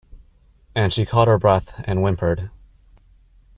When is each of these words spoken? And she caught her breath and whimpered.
And 0.73 0.91
she 0.91 1.05
caught 1.05 1.27
her 1.27 1.37
breath 1.37 1.79
and 1.85 1.99
whimpered. 2.01 2.49